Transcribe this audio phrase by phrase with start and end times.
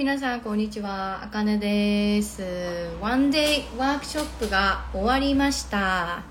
[0.00, 1.22] 皆さんこんにちは。
[1.22, 2.42] あかねです。
[3.02, 6.22] ワンデイワークショップが終わりました。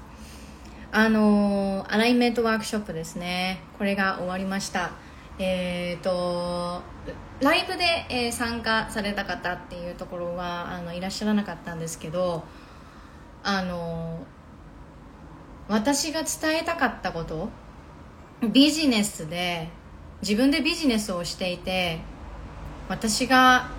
[0.91, 3.61] あのアライメントワークショップですね。
[3.77, 4.89] これが終わりました。
[5.37, 6.81] えっ、ー、と
[7.41, 12.43] ライブで、えー、参加された方っていうところはあのいらっしゃらなかったんですけど
[13.43, 14.25] あの
[15.67, 17.49] 私が伝えたかったこと
[18.51, 19.69] ビジネスで
[20.23, 21.99] 自分でビジネスをしていて
[22.89, 23.69] 私が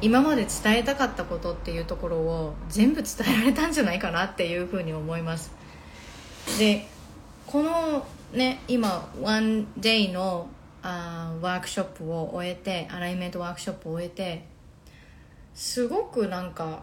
[0.00, 5.52] 今まで伝えたかったことっていうところを全部伝えられたんじゃないかなっていうふうに思います。
[6.58, 6.86] で
[7.46, 10.48] このね今ワンデイの
[10.82, 14.44] あワークショップを終えてアライメントワークショップを終えて
[15.54, 16.82] すごくなんか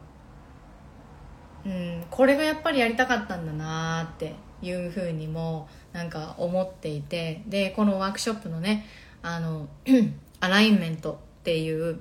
[1.66, 8.86] うんこれがやっぱりやりたかったんだなっていうふうにもなんか思っていてでこのワークショップのね
[9.24, 9.68] あの
[10.42, 12.00] アライメントっていう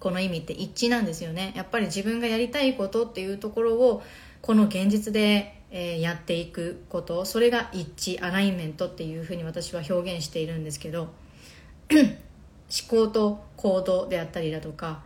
[0.00, 1.54] この意味って一致なんですよね。
[1.56, 4.02] やっぱり自分がやりたいことっていうところを
[4.42, 11.08] この現実で、え、やっていくことそれが一致アライメントっていうふうに私は表現しているんですけど
[11.90, 12.08] 思
[12.88, 15.02] 考と行動であったりだとか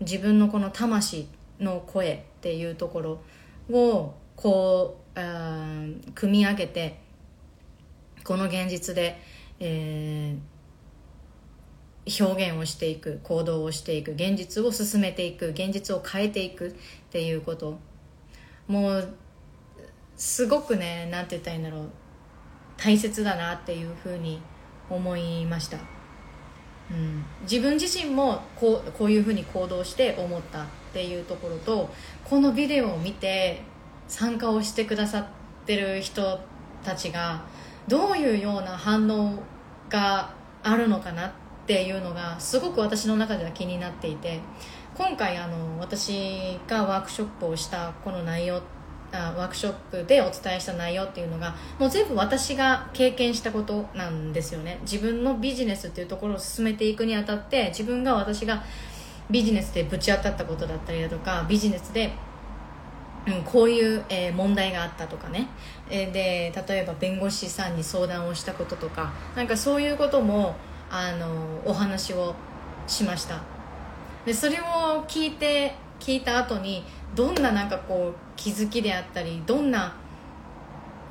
[0.00, 1.26] 自分のこの魂
[1.60, 3.20] の声っていうところ
[3.70, 5.20] をこう
[6.14, 7.00] 組み上げて
[8.24, 9.20] この現実で、
[9.58, 10.57] えー
[12.20, 16.72] 表現をしていく行動をしていく現実を進めていく現実を変えていくっ
[17.10, 17.78] ていうこと。
[18.66, 19.14] もう
[20.16, 21.90] すごくね何て言ったらいいんだろう。
[22.78, 24.40] 大切だなっていうふうに
[24.88, 25.76] 思いました、
[26.90, 31.90] うん、自分自身もこうこういうふうに行動して思ったっていうところと
[32.24, 33.62] このビデオを見て
[34.06, 35.26] 参加をしてくださっ
[35.66, 36.40] てる人
[36.84, 37.42] たちが
[37.88, 39.42] どういうような反応
[39.90, 44.40] があるのかなってっていうのがすごく私の中では気になっていて
[44.96, 48.62] 今回あの私がワークショップをしたこの内容
[49.12, 54.78] あワークショップでお伝えした内容っていうのがもう全部私が経験したことなんですよね。
[54.80, 58.64] 自分のビジネスっていうところを進めていくにあたって自分が私が
[59.30, 62.10] ビジネスでぶち当たったことだったりだとかビジネスで
[63.26, 65.48] うん、こういう、えー、問題があったとかね、
[65.90, 70.56] えー、で例えば弁護士さんに相談をしたこととかなんかそういうことも
[70.90, 71.26] あの
[71.64, 72.34] お話を
[72.86, 73.40] しました。
[74.24, 76.84] でそれを聞いて聞いた後に
[77.14, 79.94] どんななんかこう気づきであったりどんな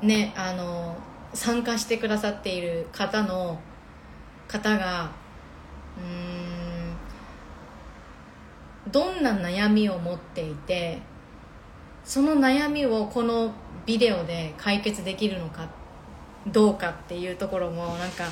[0.00, 0.96] ねあの
[1.34, 3.60] 参加してくださっている方の
[4.46, 5.10] 方が
[5.98, 6.96] うん
[8.90, 10.98] どんな悩みを持っていて
[12.04, 13.52] その悩みをこの
[13.84, 15.68] ビデオで解決できるのか
[16.46, 18.24] どうかっていうところもなんか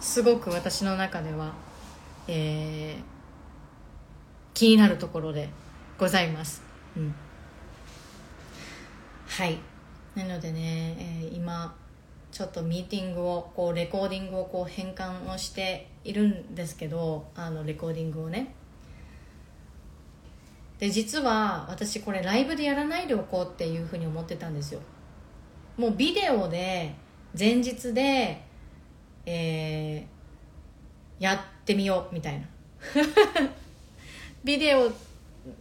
[0.00, 1.52] すごく私の中では、
[2.26, 3.02] えー、
[4.54, 5.50] 気になるところで
[5.98, 6.62] ございます、
[6.96, 7.14] うん、
[9.28, 9.58] はい。
[10.16, 11.76] なのでね、えー、今
[12.32, 18.54] ちょっとミーティングをこうレコーディングをこう変換をしているんですけどあのレコーディングをね。
[20.78, 24.80] で実は私これライブでやらないでおこうっていうふうに思ってたんですよ。
[25.76, 26.94] もうビデオで
[27.38, 28.49] 前日で
[29.32, 32.46] えー、やってみようみたいな。
[34.42, 34.90] ビデオ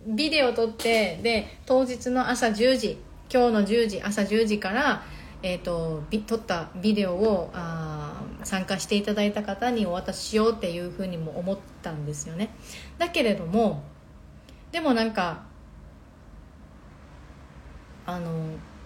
[0.08, 2.98] ビデオ撮ってで当日の朝10時
[3.32, 5.04] 今日の10時朝10時から、
[5.44, 12.50] えーと、と撮ったビデオをあ参加していただいた方にお渡ししようっていうふうにも思ったんですよね。
[12.98, 13.84] だけれども
[14.72, 15.44] でもなんか
[18.06, 18.32] あの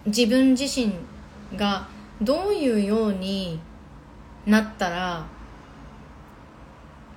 [0.06, 0.92] 自分自身
[1.56, 1.88] が
[2.20, 3.60] どういうように
[4.46, 5.26] なったら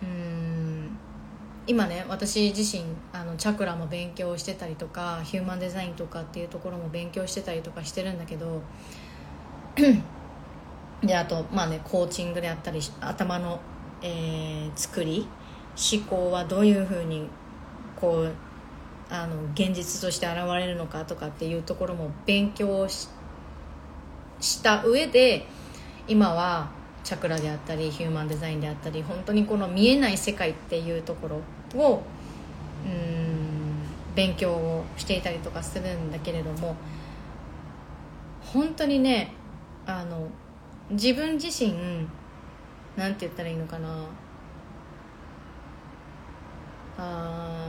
[0.01, 0.97] うん
[1.65, 8.61] 今ね私自身あのチャクラも勉強してたりとかヒューマンデザインとかっていうところも勉強してたりとかしてるんだけど
[11.03, 13.59] であとまあねコーチングであったり頭の、
[14.01, 15.27] えー、作り
[15.93, 17.27] 思考はどういうふうに
[17.95, 18.33] こう
[19.09, 23.09] あの現実として現れるのかとかっていうところも勉強し
[24.63, 25.45] た上で
[26.07, 26.76] 今は
[27.07, 31.29] チャクラであったりヒューマンデザインであったり本当にこの見えない世界っていうとこ
[31.73, 32.01] ろを
[32.85, 36.75] うん勉強をしていたりとかするんだけれども
[38.41, 39.31] 本当にね
[39.85, 40.27] あの
[40.89, 41.71] 自分自身
[42.97, 43.87] なんて言ったらいいのかな。
[46.97, 47.67] あ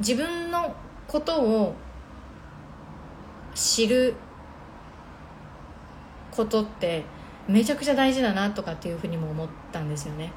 [0.00, 0.74] 自分の
[1.08, 1.74] ことを
[3.54, 4.14] 知る
[6.30, 7.04] ことって
[7.48, 10.32] めちゃくちゃ大事だなとかっていうふうにも思ったんですよね。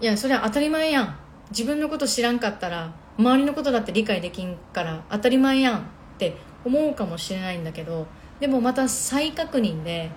[0.00, 1.18] いやそれは当たり前やん。
[1.50, 5.82] 自分のこと知らんかったら周りのことだって理解できんから当たり前やんっ
[6.18, 8.06] て思うかもしれないんだけど
[8.38, 10.10] でもまた再確認で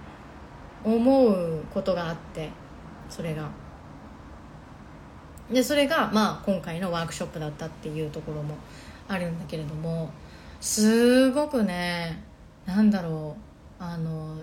[0.83, 2.49] 思うことがあって
[3.09, 3.49] それが。
[5.51, 8.55] でそれがまあ今回のワークショップだったっていうところも
[9.07, 10.09] あるんだけれども
[10.61, 12.23] すごくね
[12.65, 13.35] なんだろ
[13.79, 14.37] うあの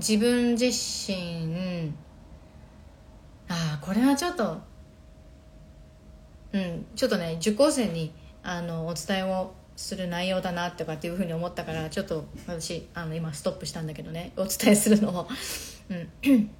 [0.00, 1.92] 自分自身。
[3.48, 4.58] ああこれはちょっと
[6.52, 8.12] うんちょっとね受講生に
[8.42, 15.28] あのお伝えをする内容だなとかっていうふうに思ったからちょっと私あの今ストップしたんだけどねお伝えするのを、
[15.90, 16.50] うん、今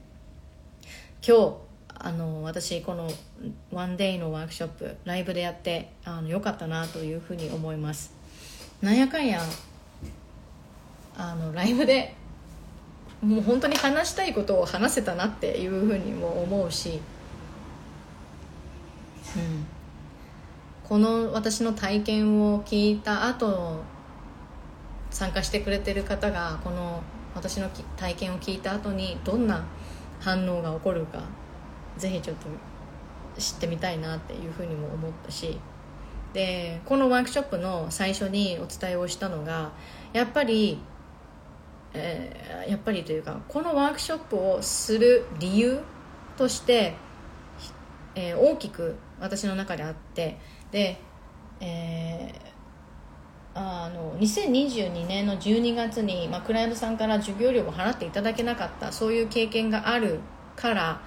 [1.23, 1.57] 日
[1.95, 3.11] あの私この
[3.71, 8.13] ワンデイのワークショップライブでやってあのよかったなというふうに思います。
[8.81, 9.41] なんやかんや
[11.17, 12.15] あのライブで
[13.23, 17.01] もう本当に話したいことを話せたなっていうふうにも思うし、
[19.37, 19.67] うん、
[20.83, 23.83] この私の体験を聞いた後
[25.11, 27.03] 参加してくれてる方がこの
[27.35, 29.65] 私の体験を聞いた後にどんな
[30.19, 31.23] 反応が起こるか
[31.99, 32.47] ぜひちょっと
[33.41, 35.59] 知ってみたいなっていうふうにも思ったし。
[36.33, 39.73] でこのワークショップの最初にお伝えをしたのが
[40.13, 40.79] やっぱり
[41.93, 45.81] えー、やっぱりというかこのワークショップをする理由
[46.37, 46.95] として、
[48.15, 50.39] えー、大きく私の中であって
[50.71, 51.01] で、
[51.61, 60.21] えー、あの2022年の12月に、まあ、クライアントさんから授業料を払っていただけなかったそういう経験がある
[60.57, 61.03] から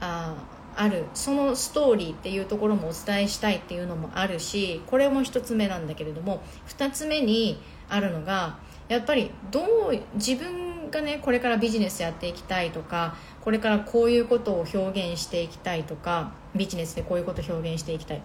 [0.00, 0.34] あ
[0.76, 1.04] ある。
[1.14, 8.58] そのストーリーっていうところもお伝えしたいっていうのもあるしこれも1つ目なんだけれども2つ目にあるのが
[8.90, 9.60] やっぱりど
[9.92, 18.22] う自分がねこれからビジネスやっていきたいとかこれからこういうことを表現していきたいとかビジネスでこういうことを表現していきたい。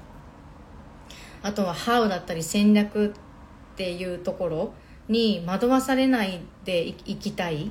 [1.44, 4.74] あとは How だったり戦略っていうところ
[5.08, 7.70] に惑わされないでいきたいっ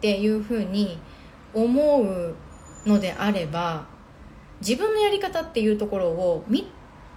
[0.00, 0.96] ていうふうに
[1.52, 2.36] 思う
[2.86, 3.86] のであれば
[4.60, 6.44] 自分のやり方っていうところを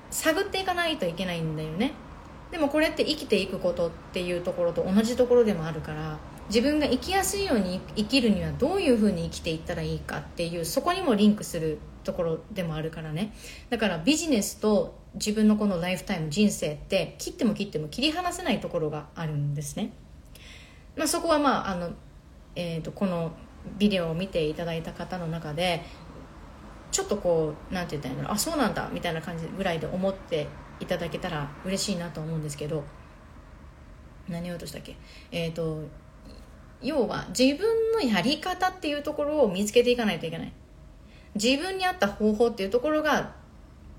[0.10, 1.94] 探っていかないといけないんだよね。
[2.52, 6.18] でもこれって生きていくことっていうところと同じところでもあるから
[6.50, 13.34] 自分が生きやすいように生きるにはどういうふうに生きていったらいいかっていうそこにもリンクするところでもあるからね。
[13.70, 19.92] だからビジネスと自分のこのライフタイム人生って切っても切っても切り離せないところがあるんですね、
[20.96, 21.92] まあ、そこはまああの、
[22.56, 23.34] えーと、この
[23.78, 25.84] ビデオを見ていただいた方の中で
[26.92, 30.48] ちょっとこう何て言ったらいいのあそうなんだみたいな感じぐらいで思って
[30.82, 32.84] いただけたら嬉しいなと思うんですけど
[34.28, 34.98] 何を言おうとしたっけ？
[35.32, 35.84] えっ、ー、と
[36.82, 40.54] 要は自分のやり方っていうところを見つけていかないといけない。
[41.36, 43.36] 自分に合った方法っていうところが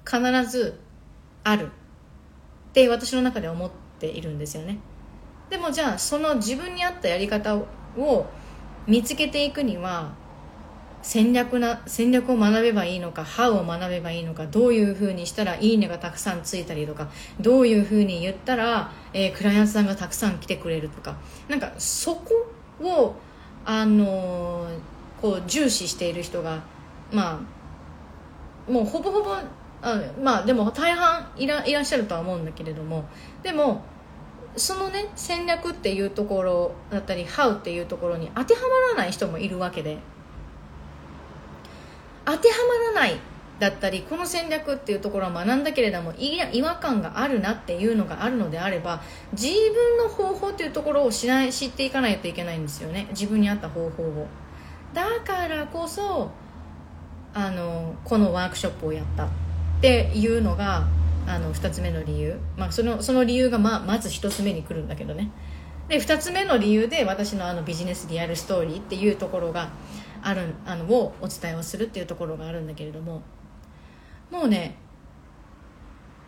[0.05, 0.21] 必
[0.51, 0.81] ず
[1.45, 1.67] ある。
[1.67, 1.69] っ
[2.73, 4.79] て私の中で思っているんですよね。
[5.51, 8.27] でもじゃあその自分に合ったやり方を
[8.87, 10.15] 見つけていくには
[11.03, 17.09] 戦略な戦略を学べばいいのか How を学べばいいのかどういうふうにしたらいいねがたくさんついたりとか
[17.41, 21.17] どういうふうに言ったら、えー、クライアントさんがたくさん来てくれるとか。
[21.49, 22.47] なんかそこ
[22.81, 23.15] を、
[23.65, 24.79] あのー、
[25.21, 26.63] こう重視している人が
[27.11, 27.41] ま
[28.69, 29.35] あもうほぼほぼ
[29.83, 33.05] あまあでも大半いらいらっしゃるとは思うんだけれども
[33.43, 33.83] でも
[34.57, 39.99] そのね戦略っていうところだったり How っていうところに当てはまらない人もいるわけで。
[42.25, 42.55] 当ては
[42.95, 43.21] まらない
[43.59, 49.03] だったりこの戦略っていうところは学んだけれども違和感があるなっていうのがあるのであれば
[49.33, 53.07] 自分の方法っていうところを知ら知っていかないといけないんですよね。
[53.11, 54.27] 自分に合った方法を。
[54.93, 56.31] だからこそ
[57.35, 59.29] あのこのワークショップをやったっ
[59.81, 60.89] ていうのが
[61.27, 65.31] あの2つ目の理由、まあ、そのその理由がまあまず1つ目に来るんだけどね。
[65.89, 69.71] で2つ目の理由で私のあのビジネスリアルストーリーっていうところが
[70.23, 73.23] あるあのをお伝えをするっていうところがあるんだけれども
[74.31, 74.77] もうね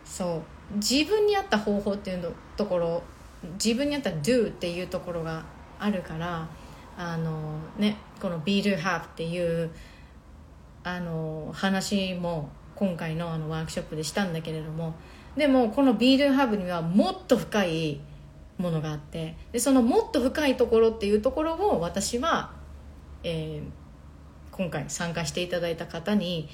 [0.03, 3.03] そう自分に合った方法っていうのところ
[3.63, 5.45] 自分に合った do っていうところが
[5.79, 6.47] あるから
[6.97, 9.71] あのねこの be do have っていう
[10.83, 14.95] あの話も今回のあのワークショップでしたんだけれども
[15.35, 18.01] でもこの be do have にはもっと深い
[18.57, 22.51] ものがあってでそのもっと深いところっていうところを私は、
[23.23, 23.84] えー、
[24.55, 26.47] 今回参加していただいた方に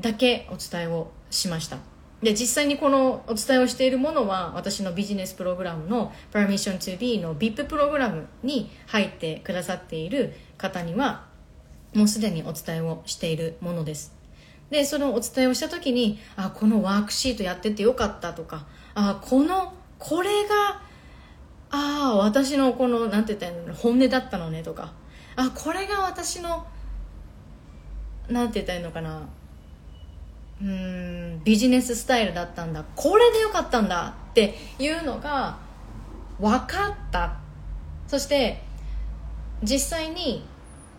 [0.00, 1.78] だけお伝えをしました。
[2.20, 11.26] で実際にこのお伝えをしているものは私のビジネスプログラムの Permission to Be の VIP プログラムに入ってくださっている方には
[11.94, 14.16] もうすでにお伝えをしているものです。
[14.70, 20.82] でそのお伝えをした時にあこのワークシートやっててよかったとかあこのこれが
[21.70, 24.92] ああ私のこのなんて言ったらいいの本音だったのねとか
[25.36, 26.66] あこれが私の
[28.28, 29.28] なんて言ったらいいのかな。
[30.60, 32.84] うんビジネススタイルだったんだ。
[32.96, 35.58] これでよかったんだっていうのが
[36.40, 37.36] 分かった。
[38.06, 38.62] そして
[39.62, 40.44] 実際に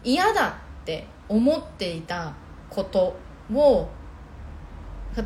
[0.03, 2.33] 嫌だって思っていた
[2.69, 3.17] こと
[3.53, 3.89] を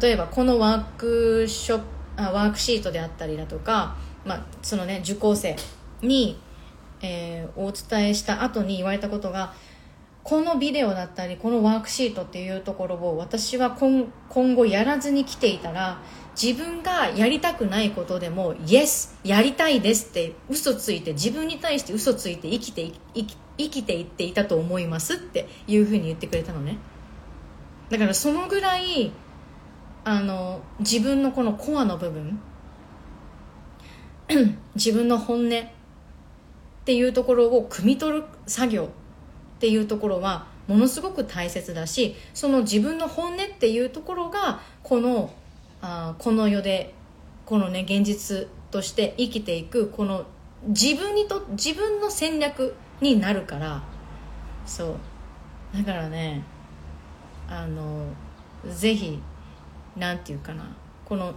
[0.01, 1.81] 例えばこのワークショ
[2.15, 3.95] あワークシートであったりだとか、
[4.25, 5.55] まあ、そのね受講生
[6.01, 6.39] に、
[7.01, 9.53] えー、お伝えした後に言われたことが
[10.23, 16.01] このビデオだったりこのワークシートっていうところを私は今今後やらずに来ていたら
[16.41, 26.77] 自分がやりたくないことでも「イエスやりたいです」って嘘ついて自分に対して嘘ついて生きて生き生きていっていたと思いますっていうふうに言ってくれたのね。
[27.89, 29.11] だからそのぐらい
[30.05, 32.39] あの自分のこのコアの部分
[34.75, 35.65] 自分の本音っ
[36.85, 38.89] ていうところを汲み取る作業
[39.63, 45.33] っていうところはものすごく大切だしその自分の本音っていうところがこの
[45.81, 46.93] あこの世で
[47.45, 50.25] このね現実として生きていくこの
[50.67, 53.83] 自分にと自分の戦略になるから
[54.65, 54.97] そ
[55.73, 55.77] う。
[55.77, 56.43] だからね
[57.47, 58.07] あの
[58.69, 59.19] ぜひ
[59.95, 61.35] なんていうかなこの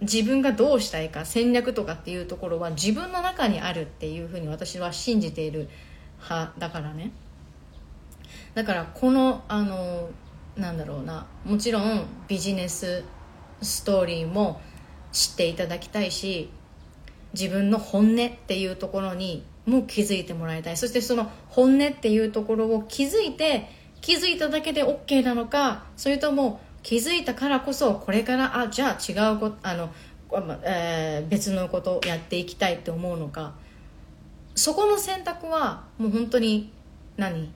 [0.00, 5.68] 自分がどうしたいか戦略とかっていうところは自分の中にあるっていうふうに私は信じている
[6.28, 7.12] 派だからね。
[8.54, 10.08] だからこのあの
[10.56, 11.26] なんだろうな。
[11.44, 13.04] もちろんビジネス
[13.62, 14.60] ストーリーも
[15.12, 16.50] 知っていただきたいし
[17.32, 20.76] 自分の本音っていうところにも気づいてもらいたい。
[20.76, 23.68] そしてその本音っていうところを気づいて
[24.00, 29.90] 気づいただけで OK なのかそれとも気づいたからこそこれからあじゃあ違うことあの、
[30.62, 33.54] えー、別のことをやっていきたいって思うのか。
[34.56, 36.72] そこの選択はもう本当に
[37.16, 37.52] 何？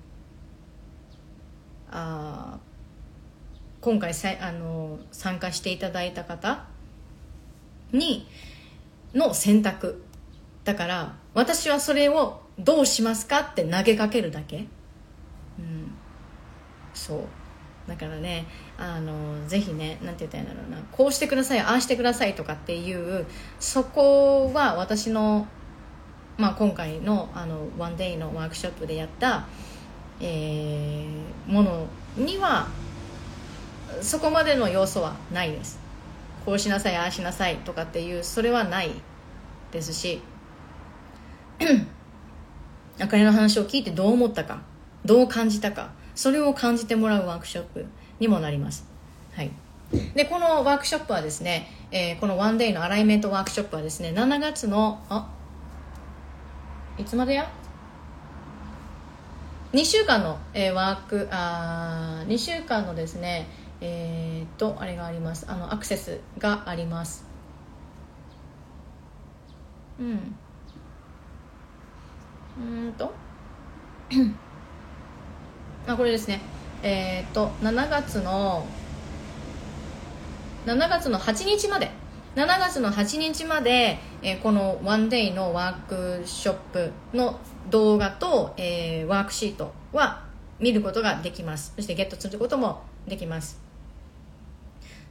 [1.90, 2.59] あ
[3.80, 6.66] 今回さあの参加していただいた方
[7.92, 8.28] に
[9.14, 10.04] の選択。
[10.62, 14.66] だから私はそれをどうしますかって投げかけるだけ、
[15.59, 15.95] うん、
[16.92, 17.21] そう。
[17.88, 18.47] だからね
[18.78, 20.76] あのぜひね何て言ったらいいんだろうな。
[20.92, 23.26] こうしてくださいああしてくださいとかっていう
[23.59, 25.49] そこは私の、
[26.41, 29.47] まあ、今回のあのワンデイのワークショップでやった、
[30.21, 32.67] えー、ものには
[34.01, 35.79] そこまでの要素はないです
[36.47, 38.91] こうしなさいああしなさいとかっていうそれはない
[39.71, 40.23] ですし
[42.99, 44.63] あかりの話を聞いてどう思ったか
[45.05, 47.85] どう感じたかそれを感じてもらうワークショップ
[48.19, 48.87] にもなります。
[49.33, 49.51] はい。
[50.15, 55.29] で、このワークショップはですね、えー、このワンデイのアライメントワークショップはですね、7月の、あ、
[57.00, 57.50] いつまでや
[59.73, 63.49] ?2 週間の、えー、ワーク、あ2週間のですね、
[63.80, 65.47] えー、っと、あれがあります。
[65.49, 67.25] あの、アクセスがあります。
[69.99, 70.37] うん。
[72.87, 73.12] うんと。
[75.87, 76.40] あこれですね
[76.83, 78.66] えっ、と7月の
[80.66, 81.90] 7月の8日まで
[82.37, 90.23] 7月の8日まで、えー、このワンデイのワークショップの動画と、えー、ワークシートは
[90.61, 91.73] 見ることができます。
[91.75, 93.61] そしてゲットすることもできます。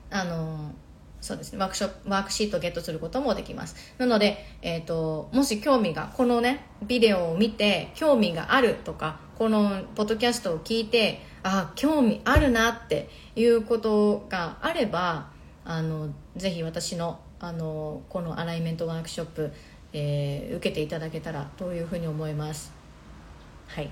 [0.10, 0.72] あの
[1.20, 1.60] そうですね。
[1.60, 3.76] ワークショワークシートをゲットすることもできます。
[3.98, 15.38] なので、えーと、もし興味がこのねビデオを見て興味があるとかこのポッドキャストを聞いてあ興味あるなっていうことがあれば
[15.70, 19.54] あのぜひ私のあのこのアライメントワークショップ、
[19.94, 22.74] えー、受けていただけたらというふうに思います。
[23.68, 23.92] はい。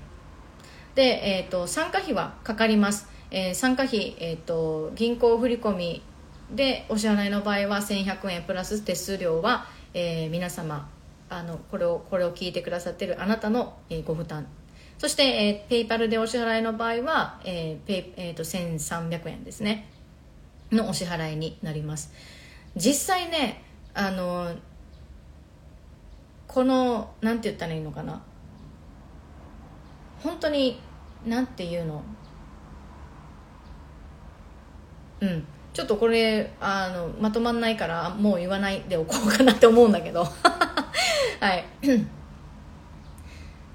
[0.96, 6.02] で、えーと、参加費はかかります、えー、参加費、えーと銀行振込
[6.50, 10.90] でお支払いの場合は1100円プラス手数料は、えー、皆様
[11.28, 14.48] あのこれをこれを聞いてくださってるあなたの、えー、ご負担。
[14.98, 19.88] そして、えー、ペイパルでお支払いの場合は、えーペイえーと、1300円ですね。
[20.72, 22.12] のお支払いになります。
[22.76, 23.62] 実際ね
[23.94, 24.54] あの
[26.46, 28.22] このなんて言ったらいいのかな。
[30.22, 30.80] 本当に
[31.26, 32.02] なんていうの。
[35.20, 35.44] うん。
[35.72, 40.24] ちょっとこれあのまとまんないからもう言わないでおこうかなって思うんだけど。
[41.40, 41.64] はい。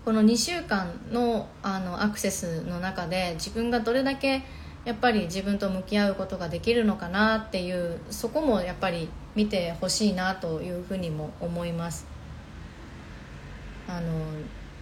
[0.04, 4.44] この2週間のあのアクセスの中で自分がどれだけ
[4.86, 12.06] やっぱり自分と向き合うことができるのかなっていうそこもやっぱり見てほしいなというふうにも思います。
[13.88, 14.10] あの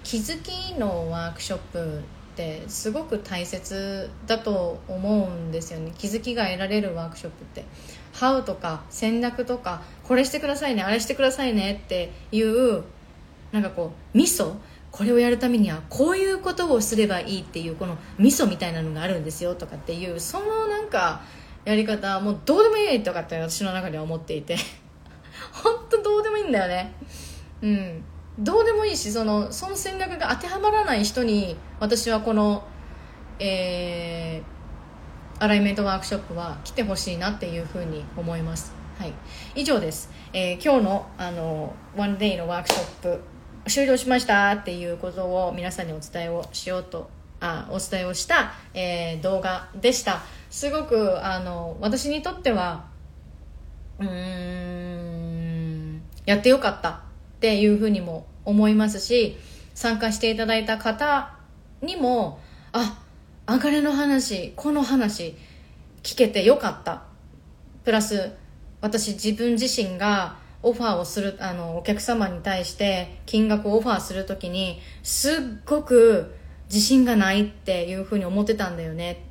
[0.03, 1.99] 気づきのワークショップ
[2.31, 5.91] ってすごく大切だと思うんですよね。
[5.97, 7.65] 気づきが得られるワークショップって
[8.13, 12.83] 「How」とか戦略とかこれしてくださいねあれしてくださいねっていう
[13.51, 14.55] なんかこう味噌
[14.91, 21.21] これをやるためにはこういうことをすればいいっていうこの味噌みたいなのがあるんですよとかっていうそのなんか
[21.63, 24.57] やり方もうどうでもいいとかって私の中では思っていて。
[25.51, 26.93] 本当どうでもいいんだよね。
[27.61, 28.03] うん。
[28.39, 32.63] どうでもいいしそのその戦略が当てはまらない人に私はこの
[33.43, 38.71] えー、アライメントワークショップは来てほしいなっていうふうに思います。
[38.99, 39.13] はい。
[39.55, 43.19] 以上です、えー、今日のあのワンデイのワークショップ
[43.71, 47.09] 終了しましたっていうことを皆さんにお伝えをしようと
[47.39, 50.21] あお伝えをした、えー、動画でした。
[50.49, 52.83] すごくあの私にとっては
[53.97, 56.99] うーんやってよかったっ
[57.39, 59.37] ていうふうにも思いますし
[59.73, 61.33] 参加していただいた方
[61.81, 62.41] にも
[62.73, 63.01] あ
[63.45, 65.37] あがれの話この話
[66.03, 67.03] 聞けてよかった。
[67.85, 68.33] プラス
[68.81, 79.23] 私自分自身がオファーをするあのお客様に対して金額をオファーするときにすっごく自信がないっていうふうに思ってたんだよね。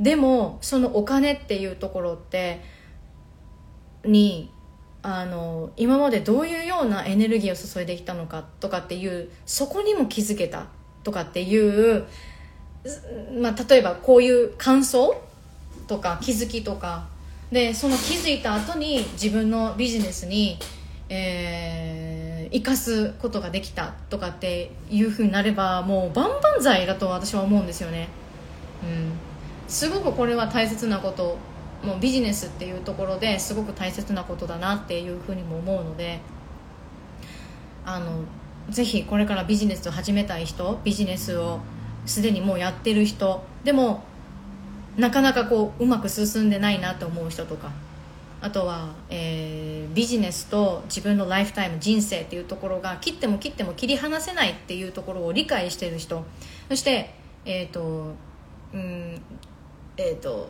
[0.00, 2.62] でもそのお金っていうところって
[4.04, 4.50] に
[5.02, 10.66] あの今までどういうようなエネルギーを注いできたのかとかっていうそこにも気づけた
[11.04, 12.04] とかっていう、
[13.40, 15.20] まあ、例えばこういう感想
[15.86, 17.08] とか気づきとか。
[17.50, 20.58] でその気づいた後に自分のビジネスに
[21.08, 28.08] えー、生かすことができたとかっていうふうになればもう万々歳だと私は思うんですよね、
[28.82, 29.12] うん、
[29.66, 31.36] すごくこれは大切なこと。
[31.82, 36.20] もうビジネスっていうところですごく大切なことだなっていうふうにも思うので
[37.84, 38.24] あの
[38.68, 41.60] ぜひこれからビジネスを始めたい人ビジネスを
[42.04, 44.02] すでにもうやってる人でも
[44.96, 47.70] なかなかこううまく進んでないなと思う人とか
[48.40, 56.24] あとは、えー、ビジネスと自分のライフタイム人生っていうところが切っても切っても切り離せないっていうところを理解している人。
[56.68, 58.14] そしてえっ、ー、と
[58.72, 59.20] うん
[59.96, 60.48] えっ、ー、と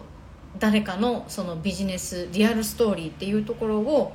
[0.59, 4.15] 誰かのそのビジネスリアルストーリーっていうところを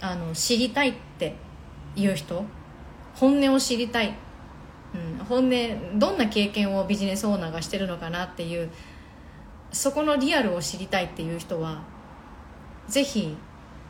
[0.00, 1.34] あの知りたいって
[1.96, 2.44] いう人。
[3.18, 4.14] 本音を知りたい、
[4.94, 8.70] うん、本音どんな経験をビジネスオーナーがしてるのかなっていう
[9.72, 11.82] そこのリアルを知りたいっていう人は
[12.88, 13.36] ぜひ、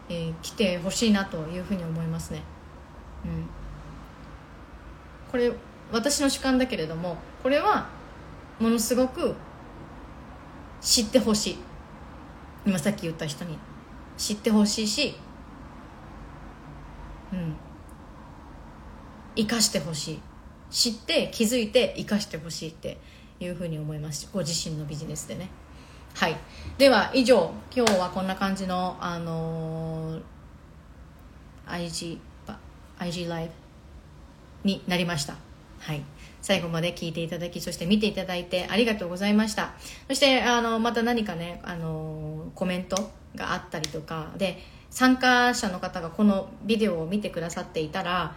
[0.09, 2.43] えー、来てほしいなというふうに思いますね、
[3.25, 3.47] うん、
[5.31, 5.53] これ
[5.93, 7.89] 私の主観だけれどもこれは
[8.59, 9.35] ものすごく
[10.81, 11.59] 知ってほしい。
[12.67, 13.59] 今さっき言った人に。
[14.17, 15.15] 知ってほしいし
[17.33, 17.57] うん。
[19.37, 20.21] 生かしてほしい。
[20.71, 22.99] 知って気づいて生かしてほしいって
[23.41, 24.29] いうふうに思います。
[24.33, 25.51] ご自身のビジネスでね。
[26.19, 26.37] はい。
[26.79, 27.53] では以上。
[27.73, 30.21] 今日はこんな感じのあのー、
[31.69, 32.19] IG,
[32.99, 33.53] IG ライブ
[34.69, 35.37] になりました。
[35.79, 36.03] はい。
[36.43, 39.75] 最後まで聞いていただきそして見ていただいてありがとうございました。
[40.09, 42.97] そしてあのまた何かねあのコメント
[43.37, 44.59] があったりとかで
[44.91, 48.35] 参加者の方がこのビデオを見てくださっていたら、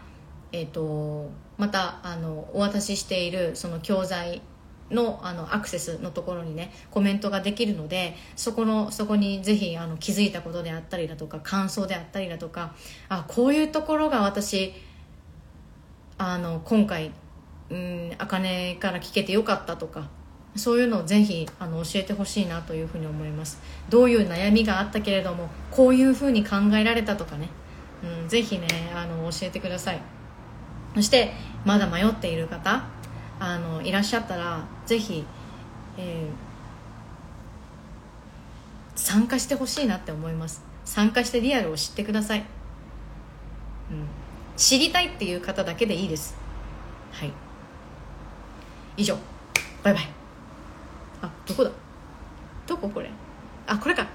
[0.52, 4.44] えーとまたあのお渡ししているその教材
[4.92, 12.74] のあのアクセスのところにねコメントができるのでそこのそこにぜひあの気づいたことであったりだとか感想であったりだとか
[13.10, 14.74] あこういうところが私
[16.18, 17.12] あの今回
[17.70, 20.10] うん茜から聞けてよかったとか
[20.56, 23.62] そういうのをぜひあの教えてほしいなというふうに思います。
[23.90, 27.50] どういう悩みがあったけれどもこういうふうに考えられたとかね、
[28.04, 30.02] うん、ぜひねあの教えてください。
[30.94, 31.32] そして
[31.64, 32.84] まだ迷っている方
[33.44, 35.26] あのいらっしゃったらぜひ、
[35.98, 40.64] えー、参加してほしいなって思います。
[40.86, 42.46] 参加してリアルを知ってください、うん、
[44.58, 46.36] 知りたいっていう方だけでいいです。
[47.12, 47.34] はい。
[48.96, 49.18] 以上。
[49.82, 50.10] バイバイ。
[51.24, 51.72] あどこだ？
[52.68, 53.10] どここれ？
[53.66, 54.06] あこれか。